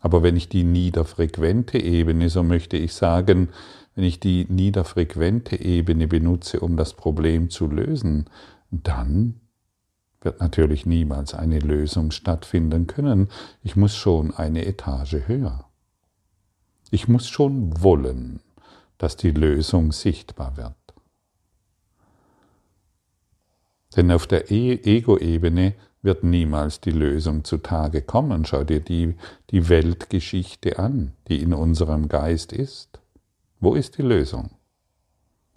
Aber 0.00 0.22
wenn 0.22 0.36
ich 0.36 0.48
die 0.48 0.64
niederfrequente 0.64 1.78
Ebene, 1.78 2.28
so 2.28 2.42
möchte 2.42 2.76
ich 2.76 2.94
sagen, 2.94 3.48
wenn 3.94 4.04
ich 4.04 4.20
die 4.20 4.46
niederfrequente 4.48 5.60
Ebene 5.60 6.06
benutze, 6.06 6.60
um 6.60 6.76
das 6.76 6.94
Problem 6.94 7.50
zu 7.50 7.66
lösen, 7.66 8.30
dann 8.70 9.40
wird 10.20 10.40
natürlich 10.40 10.86
niemals 10.86 11.34
eine 11.34 11.58
Lösung 11.58 12.10
stattfinden 12.10 12.86
können. 12.86 13.28
Ich 13.62 13.76
muss 13.76 13.96
schon 13.96 14.34
eine 14.34 14.66
Etage 14.66 15.26
höher. 15.26 15.64
Ich 16.90 17.08
muss 17.08 17.28
schon 17.28 17.82
wollen, 17.82 18.40
dass 18.98 19.16
die 19.16 19.30
Lösung 19.30 19.92
sichtbar 19.92 20.56
wird. 20.56 20.74
Denn 23.96 24.10
auf 24.10 24.26
der 24.26 24.50
e-, 24.50 24.80
Ego-Ebene 24.82 25.74
wird 26.02 26.24
niemals 26.24 26.80
die 26.80 26.90
Lösung 26.90 27.44
zutage 27.44 28.02
kommen. 28.02 28.44
Schau 28.44 28.64
dir 28.64 28.80
die, 28.80 29.16
die 29.50 29.68
Weltgeschichte 29.68 30.78
an, 30.78 31.12
die 31.28 31.42
in 31.42 31.52
unserem 31.52 32.08
Geist 32.08 32.52
ist. 32.52 33.00
Wo 33.60 33.74
ist 33.74 33.98
die 33.98 34.02
Lösung? 34.02 34.50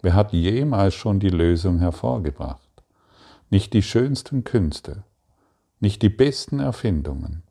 Wer 0.00 0.14
hat 0.14 0.32
jemals 0.32 0.94
schon 0.94 1.20
die 1.20 1.28
Lösung 1.28 1.78
hervorgebracht? 1.78 2.72
nicht 3.52 3.74
die 3.74 3.82
schönsten 3.82 4.44
Künste, 4.44 5.04
nicht 5.78 6.00
die 6.00 6.08
besten 6.08 6.58
Erfindungen, 6.58 7.42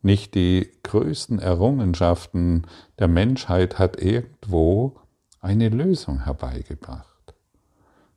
nicht 0.00 0.34
die 0.34 0.72
größten 0.82 1.38
Errungenschaften 1.38 2.66
der 2.98 3.08
Menschheit 3.08 3.78
hat 3.78 4.00
irgendwo 4.00 4.98
eine 5.38 5.68
Lösung 5.68 6.24
herbeigebracht. 6.24 7.34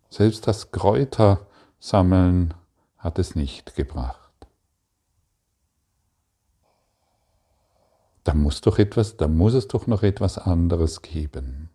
Selbst 0.10 0.48
das 0.48 0.72
Kräutersammeln 0.72 2.54
hat 2.98 3.20
es 3.20 3.36
nicht 3.36 3.76
gebracht. 3.76 4.23
Da 8.24 8.34
muss 8.34 8.62
doch 8.62 8.80
etwas, 8.80 9.18
da 9.18 9.28
muss 9.28 9.54
es 9.54 9.68
doch 9.68 9.88
noch 9.88 10.04
etwas 10.04 10.38
anderes 10.38 11.02
geben. 11.02 11.70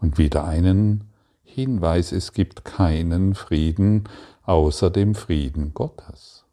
Und 0.00 0.18
wieder 0.18 0.44
einen 0.44 1.04
Hinweis, 1.42 2.12
es 2.12 2.32
gibt 2.32 2.64
keinen 2.64 3.34
Frieden 3.34 4.04
außer 4.42 4.90
dem 4.90 5.14
Frieden 5.14 5.74
Gottes. 5.74 6.44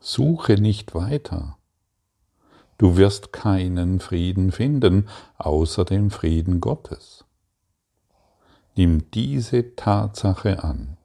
Suche 0.00 0.54
nicht 0.54 0.94
weiter. 0.94 1.56
Du 2.76 2.96
wirst 2.96 3.32
keinen 3.32 4.00
Frieden 4.00 4.52
finden 4.52 5.08
außer 5.38 5.84
dem 5.84 6.10
Frieden 6.10 6.60
Gottes. 6.60 7.24
Nimm 8.76 9.10
diese 9.12 9.76
Tatsache 9.76 10.62
an 10.62 10.96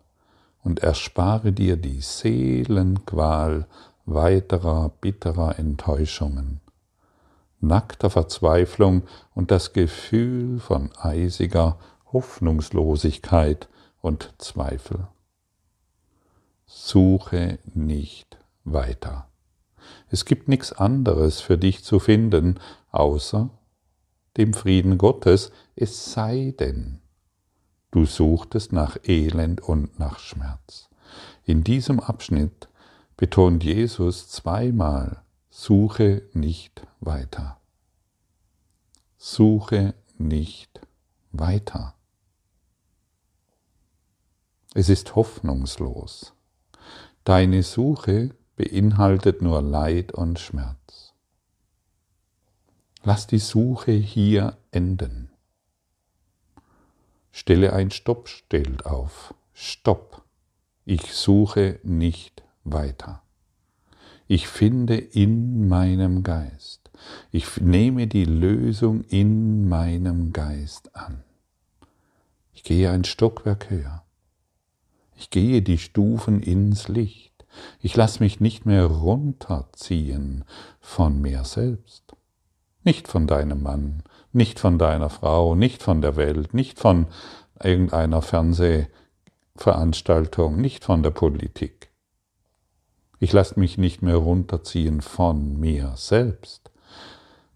und 0.64 0.80
erspare 0.80 1.52
dir 1.54 1.78
die 1.78 2.02
Seelenqual 2.02 3.68
weiterer 4.14 4.90
bitterer 5.02 5.60
Enttäuschungen 5.60 6.62
nackter 7.62 8.10
Verzweiflung 8.10 9.04
und 9.36 9.52
das 9.52 9.74
Gefühl 9.74 10.60
von 10.60 10.92
eisiger 10.98 11.78
Hoffnungslosigkeit 12.12 13.68
und 14.02 14.34
Zweifel. 14.38 15.08
Suche 16.66 17.60
nicht 17.74 18.38
weiter. 18.64 19.28
Es 20.10 20.26
gibt 20.26 20.48
nichts 20.48 20.72
anderes 20.72 21.42
für 21.42 21.58
dich 21.58 21.84
zu 21.84 22.00
finden, 22.00 22.60
außer 22.92 23.50
dem 24.38 24.54
Frieden 24.54 24.98
Gottes, 24.98 25.52
es 25.76 26.12
sei 26.12 26.54
denn, 26.60 27.00
du 27.92 28.06
suchtest 28.06 28.72
nach 28.72 28.98
Elend 29.04 29.62
und 29.62 30.00
nach 30.00 30.20
Schmerz. 30.20 30.90
In 31.44 31.64
diesem 31.64 32.00
Abschnitt 32.00 32.69
betont 33.20 33.66
Jesus 33.66 34.30
zweimal, 34.30 35.22
Suche 35.50 36.22
nicht 36.32 36.88
weiter. 37.02 37.60
Suche 39.18 39.94
nicht 40.18 40.80
weiter. 41.34 41.96
Es 44.74 44.88
ist 44.88 45.18
hoffnungslos. 45.18 46.34
Deine 47.26 47.64
Suche 47.64 48.34
beinhaltet 48.56 49.42
nur 49.42 49.62
Leid 49.62 50.14
und 50.14 50.40
Schmerz. 50.40 51.14
Lass 53.04 53.28
die 53.28 53.40
Suche 53.40 53.92
hier 53.92 54.58
enden. 54.72 55.30
Stelle 57.34 57.74
ein 57.74 57.92
Stoppschild 57.92 58.86
auf. 58.86 59.34
Stopp. 59.52 60.24
Ich 60.86 61.14
suche 61.14 61.82
nicht 61.84 62.44
weiter. 62.64 63.22
Ich 64.28 64.48
finde 64.48 64.96
in 64.96 65.68
meinem 65.68 66.24
Geist. 66.24 66.92
Ich 67.32 67.60
nehme 67.60 68.08
die 68.08 68.26
Lösung 68.26 69.04
in 69.06 69.68
meinem 69.68 70.34
Geist 70.34 70.96
an. 70.96 71.24
Ich 72.54 72.64
gehe 72.64 72.92
ein 72.92 73.06
Stockwerk 73.06 73.70
höher. 73.70 74.04
Ich 75.16 75.30
gehe 75.30 75.62
die 75.62 75.78
Stufen 75.78 76.42
ins 76.42 76.88
Licht. 76.88 77.34
Ich 77.82 77.96
lasse 77.96 78.22
mich 78.22 78.40
nicht 78.40 78.66
mehr 78.66 78.86
runterziehen 78.86 80.44
von 80.80 81.22
mir 81.22 81.44
selbst. 81.44 82.16
Nicht 82.84 83.08
von 83.08 83.28
deinem 83.28 83.64
Mann, 83.64 84.04
nicht 84.32 84.60
von 84.60 84.78
deiner 84.78 85.10
Frau, 85.10 85.56
nicht 85.56 85.82
von 85.84 86.02
der 86.02 86.16
Welt, 86.16 86.54
nicht 86.54 86.80
von 86.80 87.08
irgendeiner 87.62 88.22
Fernsehveranstaltung, 88.22 90.62
nicht 90.62 90.86
von 90.86 91.04
der 91.04 91.12
Politik. 91.12 91.89
Ich 93.20 93.34
lasse 93.34 93.60
mich 93.60 93.78
nicht 93.78 94.02
mehr 94.02 94.16
runterziehen 94.16 95.02
von 95.02 95.60
mir 95.60 95.94
selbst. 95.98 96.72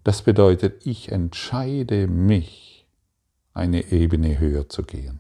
Das 0.04 0.21
bedeutet, 0.21 0.86
ich 0.86 1.12
entscheide 1.12 2.08
mich, 2.08 2.86
eine 3.54 3.91
Ebene 3.91 4.39
höher 4.39 4.67
zu 4.67 4.84
gehen, 4.84 5.19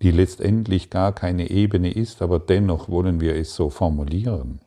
die 0.00 0.12
letztendlich 0.12 0.88
gar 0.88 1.12
keine 1.12 1.50
Ebene 1.50 1.92
ist, 1.92 2.22
aber 2.22 2.38
dennoch 2.38 2.88
wollen 2.88 3.20
wir 3.20 3.34
es 3.34 3.54
so 3.54 3.70
formulieren. 3.70 4.60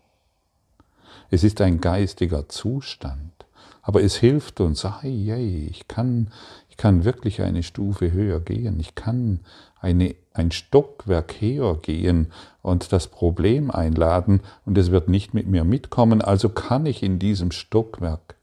Es 1.31 1.43
ist 1.43 1.61
ein 1.61 1.79
geistiger 1.79 2.49
Zustand, 2.49 3.45
aber 3.81 4.03
es 4.03 4.17
hilft 4.17 4.59
uns, 4.59 4.83
hey, 4.83 5.67
ich 5.71 5.87
kann, 5.87 6.31
kann 6.79 7.03
wirklich 7.03 7.41
eine 7.41 7.61
Stufe 7.61 8.13
höher 8.13 8.39
gehen, 8.39 8.79
ich 8.79 8.95
kann 8.95 9.41
eine, 9.81 10.15
ein 10.33 10.49
Stockwerk 10.49 11.41
höher 11.41 11.75
gehen 11.75 12.31
und 12.61 12.93
das 12.93 13.09
Problem 13.09 13.69
einladen 13.69 14.39
und 14.65 14.77
es 14.77 14.89
wird 14.89 15.09
nicht 15.09 15.33
mit 15.33 15.45
mir 15.45 15.65
mitkommen, 15.65 16.21
also 16.21 16.47
kann 16.47 16.85
ich 16.85 17.03
in 17.03 17.19
diesem 17.19 17.51
Stockwerk 17.51 18.35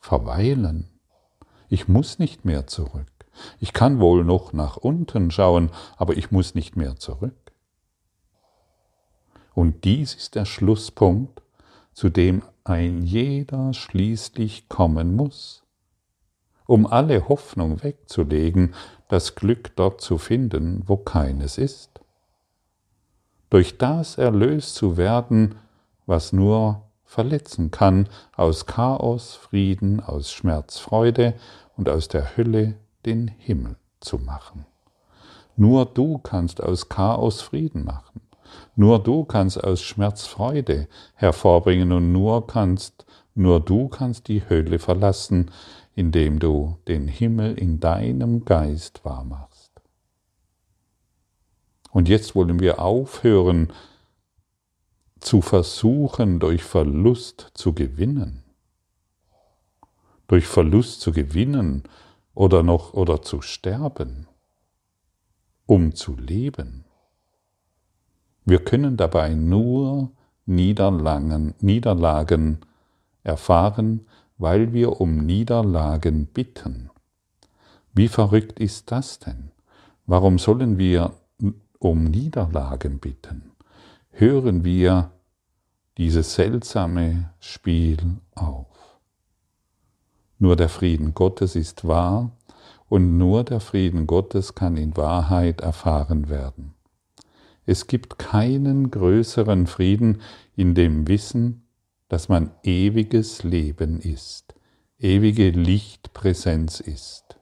verweilen. 0.00 0.88
Ich 1.68 1.86
muss 1.86 2.18
nicht 2.18 2.44
mehr 2.44 2.66
zurück. 2.66 3.06
Ich 3.60 3.72
kann 3.72 4.00
wohl 4.00 4.24
noch 4.24 4.52
nach 4.52 4.76
unten 4.76 5.30
schauen, 5.30 5.70
aber 5.96 6.16
ich 6.16 6.32
muss 6.32 6.56
nicht 6.56 6.76
mehr 6.76 6.96
zurück. 6.96 7.52
Und 9.54 9.84
dies 9.84 10.12
ist 10.12 10.34
der 10.34 10.44
Schlusspunkt, 10.44 11.40
zu 11.92 12.08
dem 12.08 12.42
ein 12.64 13.04
jeder 13.04 13.74
schließlich 13.74 14.68
kommen 14.68 15.14
muss, 15.14 15.62
um 16.68 16.86
alle 16.86 17.30
Hoffnung 17.30 17.82
wegzulegen, 17.82 18.74
das 19.08 19.34
Glück 19.34 19.74
dort 19.74 20.02
zu 20.02 20.18
finden, 20.18 20.82
wo 20.86 20.98
keines 20.98 21.56
ist. 21.56 22.02
Durch 23.48 23.78
das 23.78 24.18
erlöst 24.18 24.74
zu 24.74 24.98
werden, 24.98 25.54
was 26.04 26.34
nur 26.34 26.82
verletzen 27.06 27.70
kann, 27.70 28.06
aus 28.36 28.66
Chaos 28.66 29.34
Frieden, 29.34 30.00
aus 30.00 30.30
Schmerz 30.30 30.78
Freude 30.78 31.32
und 31.78 31.88
aus 31.88 32.08
der 32.08 32.36
Hölle 32.36 32.74
den 33.06 33.28
Himmel 33.28 33.76
zu 34.00 34.18
machen. 34.18 34.66
Nur 35.56 35.86
du 35.86 36.18
kannst 36.18 36.62
aus 36.62 36.90
Chaos 36.90 37.40
Frieden 37.40 37.86
machen. 37.86 38.20
Nur 38.76 39.02
du 39.02 39.24
kannst 39.24 39.64
aus 39.64 39.80
Schmerz 39.80 40.26
Freude 40.26 40.86
hervorbringen 41.14 41.92
und 41.92 42.12
nur 42.12 42.46
kannst, 42.46 43.06
nur 43.34 43.60
du 43.60 43.88
kannst 43.88 44.28
die 44.28 44.42
Hölle 44.50 44.78
verlassen, 44.78 45.50
indem 45.98 46.38
du 46.38 46.78
den 46.86 47.08
Himmel 47.08 47.58
in 47.58 47.80
deinem 47.80 48.44
Geist 48.44 49.04
wahrmachst. 49.04 49.72
Und 51.90 52.08
jetzt 52.08 52.36
wollen 52.36 52.60
wir 52.60 52.78
aufhören 52.78 53.72
zu 55.18 55.42
versuchen, 55.42 56.38
durch 56.38 56.62
Verlust 56.62 57.50
zu 57.54 57.72
gewinnen. 57.72 58.44
Durch 60.28 60.46
Verlust 60.46 61.00
zu 61.00 61.10
gewinnen 61.10 61.82
oder 62.32 62.62
noch 62.62 62.94
oder 62.94 63.20
zu 63.20 63.42
sterben, 63.42 64.28
um 65.66 65.96
zu 65.96 66.14
leben. 66.14 66.84
Wir 68.44 68.60
können 68.60 68.96
dabei 68.96 69.34
nur 69.34 70.12
Niederlagen, 70.46 71.56
Niederlagen 71.58 72.60
erfahren, 73.24 74.06
weil 74.38 74.72
wir 74.72 75.00
um 75.00 75.18
Niederlagen 75.18 76.26
bitten. 76.26 76.90
Wie 77.92 78.08
verrückt 78.08 78.60
ist 78.60 78.90
das 78.92 79.18
denn? 79.18 79.50
Warum 80.06 80.38
sollen 80.38 80.78
wir 80.78 81.12
um 81.78 82.04
Niederlagen 82.04 82.98
bitten? 83.00 83.50
Hören 84.10 84.64
wir 84.64 85.10
dieses 85.98 86.34
seltsame 86.34 87.30
Spiel 87.40 87.98
auf. 88.34 88.66
Nur 90.38 90.54
der 90.54 90.68
Frieden 90.68 91.14
Gottes 91.14 91.56
ist 91.56 91.86
wahr 91.86 92.30
und 92.88 93.18
nur 93.18 93.44
der 93.44 93.60
Frieden 93.60 94.06
Gottes 94.06 94.54
kann 94.54 94.76
in 94.76 94.96
Wahrheit 94.96 95.60
erfahren 95.60 96.28
werden. 96.28 96.74
Es 97.66 97.86
gibt 97.86 98.18
keinen 98.18 98.90
größeren 98.90 99.66
Frieden 99.66 100.22
in 100.56 100.74
dem 100.74 101.06
Wissen, 101.06 101.67
dass 102.08 102.28
man 102.28 102.50
ewiges 102.62 103.42
Leben 103.42 104.00
ist, 104.00 104.54
ewige 104.98 105.50
Lichtpräsenz 105.50 106.80
ist. 106.80 107.38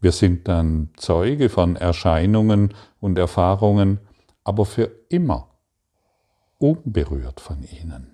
Wir 0.00 0.12
sind 0.12 0.46
dann 0.46 0.90
Zeuge 0.96 1.48
von 1.48 1.74
Erscheinungen 1.74 2.74
und 3.00 3.18
Erfahrungen, 3.18 3.98
aber 4.44 4.64
für 4.64 4.90
immer 5.08 5.48
unberührt 6.58 7.40
von 7.40 7.62
ihnen. 7.64 8.12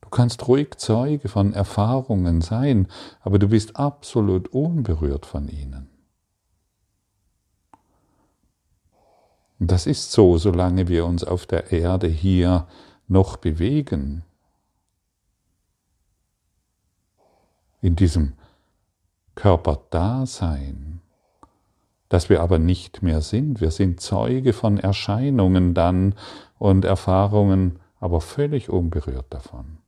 Du 0.00 0.08
kannst 0.08 0.46
ruhig 0.46 0.76
Zeuge 0.76 1.28
von 1.28 1.52
Erfahrungen 1.52 2.42
sein, 2.42 2.86
aber 3.20 3.38
du 3.38 3.48
bist 3.48 3.76
absolut 3.76 4.48
unberührt 4.48 5.26
von 5.26 5.48
ihnen. 5.48 5.88
Und 9.58 9.70
das 9.70 9.86
ist 9.86 10.12
so, 10.12 10.38
solange 10.38 10.88
wir 10.88 11.06
uns 11.06 11.24
auf 11.24 11.46
der 11.46 11.72
Erde 11.72 12.08
hier 12.08 12.66
noch 13.08 13.36
bewegen. 13.36 14.24
In 17.80 17.96
diesem 17.96 18.34
Körperdasein, 19.34 21.00
das 22.08 22.28
wir 22.28 22.42
aber 22.42 22.58
nicht 22.58 23.02
mehr 23.02 23.22
sind. 23.22 23.60
Wir 23.62 23.70
sind 23.70 24.00
Zeuge 24.00 24.52
von 24.52 24.78
Erscheinungen 24.78 25.72
dann 25.72 26.14
und 26.58 26.84
Erfahrungen, 26.84 27.78
aber 28.00 28.20
völlig 28.20 28.68
unberührt 28.68 29.26
davon. 29.30 29.78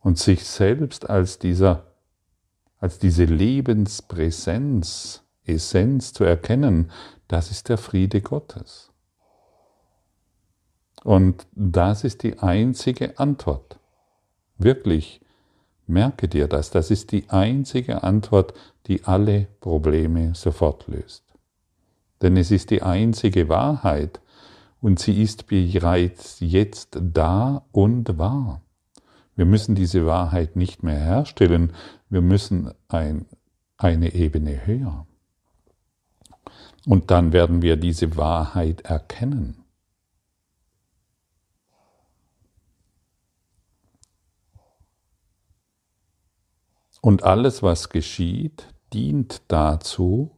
Und 0.00 0.18
sich 0.18 0.44
selbst 0.44 1.08
als 1.08 1.38
dieser, 1.38 1.86
als 2.78 2.98
diese 2.98 3.24
Lebenspräsenz, 3.24 5.22
Essenz 5.44 6.12
zu 6.12 6.24
erkennen, 6.24 6.90
das 7.28 7.50
ist 7.50 7.70
der 7.70 7.78
Friede 7.78 8.20
Gottes. 8.20 8.92
Und 11.06 11.46
das 11.54 12.02
ist 12.02 12.24
die 12.24 12.40
einzige 12.40 13.16
Antwort. 13.20 13.78
Wirklich, 14.58 15.20
merke 15.86 16.26
dir 16.26 16.48
das, 16.48 16.70
das 16.70 16.90
ist 16.90 17.12
die 17.12 17.30
einzige 17.30 18.02
Antwort, 18.02 18.54
die 18.88 19.04
alle 19.04 19.46
Probleme 19.60 20.34
sofort 20.34 20.88
löst. 20.88 21.22
Denn 22.22 22.36
es 22.36 22.50
ist 22.50 22.70
die 22.70 22.82
einzige 22.82 23.48
Wahrheit 23.48 24.20
und 24.80 24.98
sie 24.98 25.22
ist 25.22 25.46
bereits 25.46 26.38
jetzt 26.40 26.98
da 27.00 27.62
und 27.70 28.18
wahr. 28.18 28.62
Wir 29.36 29.44
müssen 29.44 29.76
diese 29.76 30.06
Wahrheit 30.06 30.56
nicht 30.56 30.82
mehr 30.82 30.98
herstellen, 30.98 31.72
wir 32.10 32.20
müssen 32.20 32.72
ein, 32.88 33.26
eine 33.78 34.12
Ebene 34.12 34.66
höher. 34.66 35.06
Und 36.84 37.12
dann 37.12 37.32
werden 37.32 37.62
wir 37.62 37.76
diese 37.76 38.16
Wahrheit 38.16 38.80
erkennen. 38.80 39.62
Und 47.06 47.22
alles, 47.22 47.62
was 47.62 47.88
geschieht, 47.88 48.66
dient 48.92 49.42
dazu, 49.46 50.32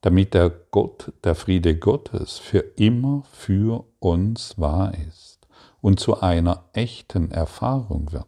damit 0.00 0.34
der 0.34 0.50
Gott, 0.50 1.12
der 1.22 1.36
Friede 1.36 1.78
Gottes 1.78 2.38
für 2.38 2.58
immer 2.74 3.22
für 3.30 3.84
uns 4.00 4.58
wahr 4.58 4.94
ist 5.06 5.46
und 5.80 6.00
zu 6.00 6.20
einer 6.20 6.64
echten 6.72 7.30
Erfahrung 7.30 8.10
wird. 8.10 8.26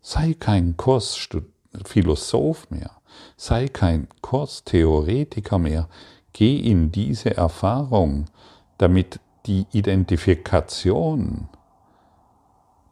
Sei 0.00 0.34
kein 0.34 0.76
Kursphilosoph 0.76 2.68
mehr, 2.70 2.90
sei 3.36 3.68
kein 3.68 4.08
Kurstheoretiker 4.22 5.58
mehr, 5.58 5.88
geh 6.32 6.56
in 6.56 6.90
diese 6.90 7.36
Erfahrung, 7.36 8.26
damit 8.76 9.20
die 9.46 9.66
Identifikation 9.70 11.48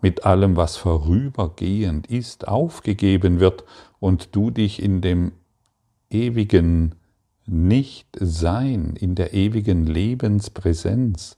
mit 0.03 0.25
allem, 0.25 0.57
was 0.57 0.77
vorübergehend 0.77 2.07
ist, 2.07 2.49
aufgegeben 2.49 3.41
wird 3.41 3.65
und 3.99 4.35
du 4.35 4.51
dich 4.51 4.83
in 4.83 5.01
dem 5.01 5.33
ewigen 6.11 6.95
Nichtsein, 7.47 8.97
in 8.97 9.15
der 9.15 9.35
ewigen 9.35 9.87
Lebenspräsenz, 9.87 11.37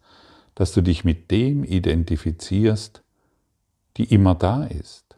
dass 0.54 0.72
du 0.72 0.82
dich 0.82 1.04
mit 1.04 1.30
dem 1.30 1.64
identifizierst, 1.64 3.02
die 3.96 4.04
immer 4.04 4.34
da 4.34 4.64
ist. 4.64 5.16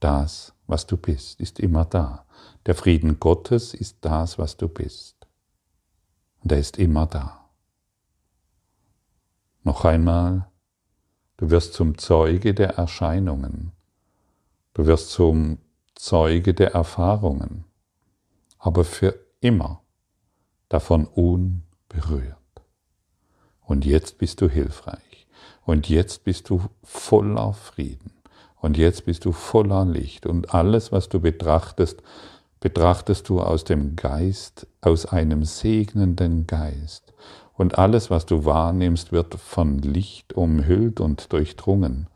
Das, 0.00 0.54
was 0.66 0.86
du 0.86 0.96
bist, 0.96 1.40
ist 1.40 1.58
immer 1.58 1.84
da. 1.84 2.26
Der 2.66 2.74
Frieden 2.74 3.18
Gottes 3.18 3.74
ist 3.74 3.98
das, 4.02 4.38
was 4.38 4.56
du 4.56 4.68
bist. 4.68 5.26
Und 6.42 6.52
er 6.52 6.58
ist 6.58 6.78
immer 6.78 7.06
da. 7.06 7.48
Noch 9.64 9.84
einmal, 9.84 10.48
Du 11.38 11.50
wirst 11.50 11.74
zum 11.74 11.98
Zeuge 11.98 12.54
der 12.54 12.76
Erscheinungen. 12.76 13.72
Du 14.72 14.86
wirst 14.86 15.10
zum 15.10 15.58
Zeuge 15.94 16.54
der 16.54 16.72
Erfahrungen, 16.72 17.64
aber 18.58 18.84
für 18.84 19.18
immer 19.40 19.82
davon 20.68 21.06
unberührt. 21.06 22.36
Und 23.60 23.84
jetzt 23.84 24.18
bist 24.18 24.40
du 24.40 24.48
hilfreich. 24.48 25.26
Und 25.64 25.88
jetzt 25.88 26.24
bist 26.24 26.48
du 26.48 26.62
voller 26.82 27.52
Frieden. 27.52 28.12
Und 28.56 28.78
jetzt 28.78 29.04
bist 29.04 29.24
du 29.24 29.32
voller 29.32 29.84
Licht. 29.84 30.24
Und 30.24 30.54
alles, 30.54 30.92
was 30.92 31.08
du 31.08 31.20
betrachtest, 31.20 32.02
betrachtest 32.60 33.28
du 33.28 33.40
aus 33.40 33.64
dem 33.64 33.96
Geist, 33.96 34.66
aus 34.80 35.06
einem 35.06 35.44
segnenden 35.44 36.46
Geist 36.46 37.12
und 37.56 37.78
alles, 37.78 38.10
was 38.10 38.26
du 38.26 38.44
wahrnimmst, 38.44 39.12
wird 39.12 39.34
von 39.34 39.78
Licht 39.78 40.34
umhüllt 40.34 41.00
und 41.00 41.32
durchdrungen. 41.32 42.08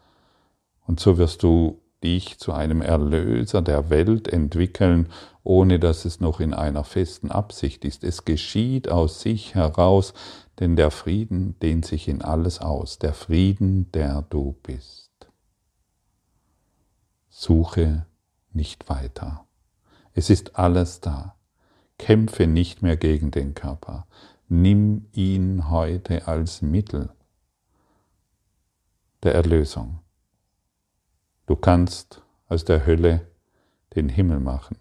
Und 0.87 1.01
so 1.01 1.19
wirst 1.19 1.43
du 1.43 1.81
dich 2.03 2.39
zu 2.39 2.53
einem 2.53 2.83
Erlöser 2.83 3.63
der 3.63 3.91
Welt 3.91 4.29
entwickeln, 4.29 5.09
ohne 5.43 5.79
dass 5.79 6.05
es 6.05 6.21
noch 6.21 6.41
in 6.41 6.55
einer 6.55 6.85
festen 6.85 7.31
Absicht 7.31 7.85
ist. 7.85 8.05
Es 8.05 8.25
geschieht 8.25 8.91
aus 8.91 9.21
sich 9.21 9.55
heraus, 9.55 10.15
denn 10.59 10.77
der 10.77 10.91
Frieden 10.91 11.59
dehnt 11.61 11.87
sich 11.87 12.09
in 12.09 12.23
alles 12.23 12.61
aus, 12.61 12.99
der 12.99 13.15
Frieden, 13.15 13.91
der 13.93 14.23
du 14.29 14.57
bist. 14.63 15.11
Suche 17.29 18.07
nicht 18.53 18.89
weiter. 18.89 19.47
Es 20.13 20.29
ist 20.29 20.57
alles 20.57 21.01
da. 21.01 21.37
Kämpfe 21.99 22.47
nicht 22.47 22.83
mehr 22.83 22.97
gegen 22.97 23.31
den 23.31 23.55
Körper. 23.55 24.07
Nimm 24.53 25.07
ihn 25.13 25.71
heute 25.71 26.27
als 26.27 26.61
Mittel 26.61 27.15
der 29.23 29.33
Erlösung. 29.37 30.01
Du 31.47 31.55
kannst 31.55 32.21
aus 32.49 32.65
der 32.65 32.85
Hölle 32.85 33.29
den 33.95 34.09
Himmel 34.09 34.41
machen. 34.41 34.77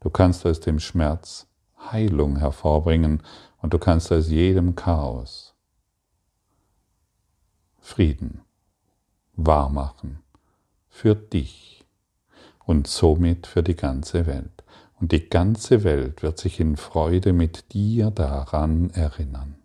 Du 0.00 0.10
kannst 0.10 0.44
aus 0.44 0.60
dem 0.60 0.78
Schmerz 0.78 1.46
Heilung 1.90 2.36
hervorbringen 2.36 3.22
und 3.62 3.72
du 3.72 3.78
kannst 3.78 4.12
aus 4.12 4.28
jedem 4.28 4.74
Chaos 4.74 5.54
Frieden 7.78 8.42
wahrmachen 9.36 10.18
für 10.90 11.14
dich 11.14 11.86
und 12.66 12.88
somit 12.88 13.46
für 13.46 13.62
die 13.62 13.76
ganze 13.76 14.26
Welt. 14.26 14.64
Und 14.98 15.12
die 15.12 15.28
ganze 15.28 15.84
Welt 15.84 16.22
wird 16.22 16.38
sich 16.38 16.58
in 16.58 16.76
Freude 16.76 17.32
mit 17.32 17.72
dir 17.72 18.10
daran 18.10 18.90
erinnern. 18.90 19.56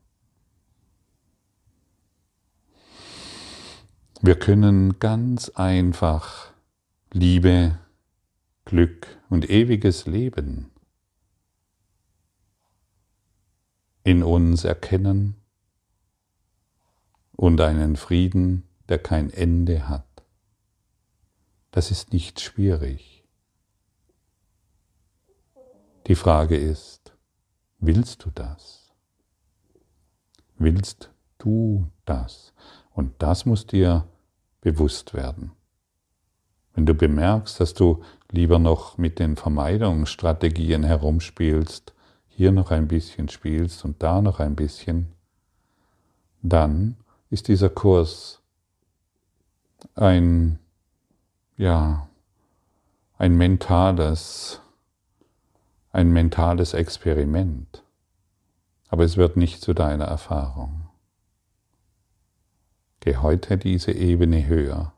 Wir 4.21 4.37
können 4.37 4.99
ganz 4.99 5.49
einfach 5.49 6.51
Liebe, 7.11 7.79
Glück 8.65 9.07
und 9.29 9.49
ewiges 9.49 10.05
Leben 10.05 10.69
in 14.03 14.23
uns 14.23 14.63
erkennen 14.63 15.35
und 17.35 17.59
einen 17.61 17.95
Frieden, 17.95 18.67
der 18.89 18.99
kein 18.99 19.31
Ende 19.31 19.89
hat. 19.89 20.05
Das 21.71 21.89
ist 21.89 22.13
nicht 22.13 22.41
schwierig. 22.41 23.20
Die 26.07 26.15
Frage 26.15 26.57
ist, 26.57 27.13
willst 27.79 28.25
du 28.25 28.31
das? 28.33 28.91
Willst 30.57 31.11
du 31.37 31.87
das? 32.05 32.53
Und 32.91 33.13
das 33.19 33.45
muss 33.45 33.67
dir 33.67 34.07
bewusst 34.61 35.13
werden. 35.13 35.51
Wenn 36.73 36.85
du 36.85 36.93
bemerkst, 36.93 37.59
dass 37.59 37.73
du 37.73 38.03
lieber 38.31 38.57
noch 38.57 38.97
mit 38.97 39.19
den 39.19 39.35
Vermeidungsstrategien 39.35 40.83
herumspielst, 40.83 41.93
hier 42.27 42.51
noch 42.51 42.71
ein 42.71 42.87
bisschen 42.87 43.29
spielst 43.29 43.83
und 43.83 44.01
da 44.01 44.21
noch 44.21 44.39
ein 44.39 44.55
bisschen, 44.55 45.11
dann 46.41 46.95
ist 47.29 47.47
dieser 47.47 47.69
Kurs 47.69 48.41
ein, 49.95 50.59
ja, 51.57 52.07
ein 53.17 53.35
mentales, 53.35 54.60
ein 55.91 56.11
mentales 56.11 56.73
Experiment. 56.73 57.83
Aber 58.89 59.03
es 59.03 59.17
wird 59.17 59.37
nicht 59.37 59.61
zu 59.61 59.73
deiner 59.73 60.05
Erfahrung. 60.05 60.89
Geh 62.99 63.17
heute 63.17 63.57
diese 63.57 63.91
Ebene 63.93 64.45
höher. 64.45 64.93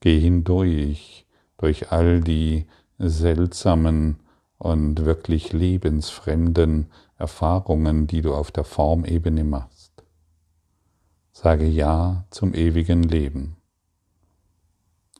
Geh 0.00 0.20
hindurch 0.20 1.26
durch 1.56 1.90
all 1.92 2.20
die 2.20 2.66
seltsamen 2.98 4.20
und 4.58 5.04
wirklich 5.04 5.52
lebensfremden 5.52 6.90
Erfahrungen, 7.16 8.06
die 8.06 8.20
du 8.20 8.34
auf 8.34 8.50
der 8.50 8.64
Formebene 8.64 9.44
machst. 9.44 10.04
Sage 11.32 11.66
Ja 11.66 12.26
zum 12.30 12.54
ewigen 12.54 13.02
Leben. 13.02 13.56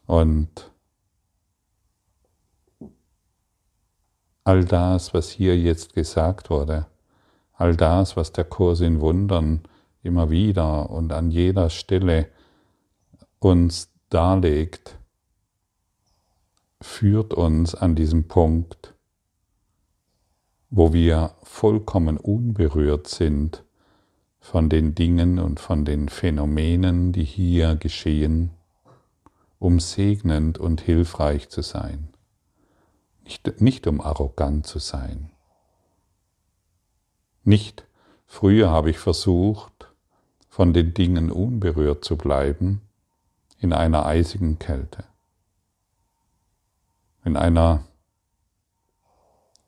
Und 0.07 0.74
all 4.45 4.65
das, 4.65 5.15
was 5.15 5.31
hier 5.31 5.59
jetzt 5.59 5.95
gesagt 5.95 6.51
wurde, 6.51 6.87
all 7.55 7.77
das, 7.77 8.17
was 8.17 8.33
der 8.33 8.45
Kurs 8.45 8.81
in 8.81 9.01
Wundern 9.01 9.63
immer 10.03 10.31
wieder 10.31 10.91
und 10.91 11.13
an 11.13 11.31
jeder 11.31 11.71
Stelle 11.71 12.29
uns 13.39 13.91
darlegt, 14.11 14.99
führt 16.81 17.33
uns 17.33 17.75
an 17.75 17.95
diesem 17.95 18.29
Punkt, 18.29 18.95
wo 20.69 20.93
wir 20.93 21.35
vollkommen 21.43 22.19
unberührt 22.19 23.09
sind 23.09 23.65
von 24.41 24.69
den 24.69 24.95
Dingen 24.95 25.39
und 25.39 25.59
von 25.59 25.87
den 25.87 26.11
Phänomenen, 26.11 27.13
die 27.13 27.25
hier 27.25 27.77
geschehen, 27.77 28.51
um 29.59 29.81
segnend 29.81 30.59
und 30.59 30.83
hilfreich 30.83 31.49
zu 31.49 31.63
sein, 31.63 32.09
nicht, 33.25 33.61
nicht 33.61 33.87
um 33.87 34.01
arrogant 34.01 34.67
zu 34.67 34.79
sein, 34.79 35.31
nicht, 37.43 37.87
früher 38.27 38.71
habe 38.71 38.91
ich 38.91 38.99
versucht, 38.99 39.93
von 40.49 40.73
den 40.73 40.95
Dingen 40.95 41.31
unberührt 41.31 42.05
zu 42.05 42.17
bleiben 42.17 42.81
in 43.59 43.73
einer 43.73 44.07
eisigen 44.07 44.59
Kälte, 44.59 45.05
in 47.25 47.37
einer 47.37 47.85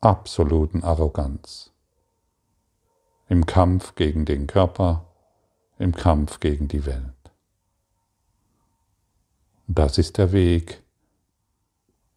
absoluten 0.01 0.85
Arroganz, 0.85 1.73
im 3.29 3.47
Kampf 3.47 3.95
gegen 3.95 4.25
den 4.25 4.47
Körper, 4.47 5.05
im 5.79 5.93
Kampf 5.93 6.41
gegen 6.41 6.69
die 6.69 6.87
Welt. 6.87 7.13
Das 9.67 9.99
ist 9.99 10.17
der 10.17 10.33
Weg 10.33 10.83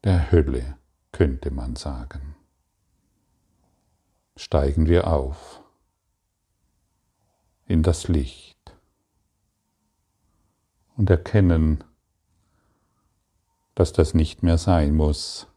der 0.04 0.32
Hölle, 0.32 0.79
könnte 1.12 1.52
man 1.52 1.76
sagen 1.76 2.36
steigen 4.40 4.88
wir 4.88 5.08
auf 5.08 5.62
in 7.66 7.84
das 7.84 8.08
Licht 8.08 8.58
und 10.96 11.10
erkennen, 11.10 11.84
dass 13.76 13.92
das 13.92 14.14
nicht 14.14 14.42
mehr 14.42 14.58
sein 14.58 14.96
muss, 14.96 15.48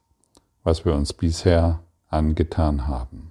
was 0.64 0.84
wir 0.84 0.94
uns 0.94 1.12
bisher 1.12 1.84
angetan 2.08 2.88
haben. 2.88 3.30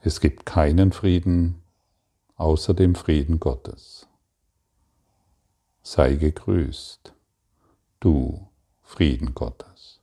Es 0.00 0.20
gibt 0.20 0.44
keinen 0.44 0.90
Frieden 0.90 1.62
außer 2.34 2.74
dem 2.74 2.96
Frieden 2.96 3.38
Gottes. 3.38 4.08
Sei 5.82 6.16
gegrüßt, 6.16 7.13
du 8.04 8.38
Frieden 8.82 9.32
Gottes. 9.32 10.02